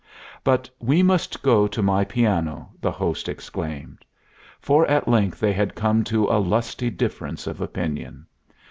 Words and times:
"But 0.43 0.67
we 0.79 1.03
must 1.03 1.43
go 1.43 1.67
to 1.67 1.83
my 1.83 2.03
piano," 2.05 2.69
the 2.81 2.89
host 2.89 3.29
exclaimed. 3.29 4.03
For 4.59 4.83
at 4.87 5.07
length 5.07 5.39
they 5.39 5.53
had 5.53 5.75
come 5.75 6.03
to 6.05 6.25
a 6.25 6.39
lusty 6.41 6.89
difference 6.89 7.45
of 7.45 7.61
opinion. 7.61 8.25